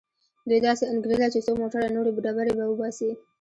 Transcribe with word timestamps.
دوی 0.49 0.59
داسې 0.67 0.83
انګېرله 0.91 1.27
چې 1.33 1.39
څو 1.45 1.51
موټره 1.61 1.87
نورې 1.95 2.11
ډبرې 2.25 2.53
به 2.57 2.65
وباسي. 2.67 3.09